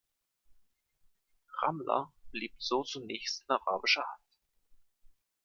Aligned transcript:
Ramla 1.61 2.11
blieb 2.31 2.55
so 2.57 2.81
zunächst 2.83 3.43
in 3.43 3.51
arabischer 3.51 4.01
Hand. 4.01 4.25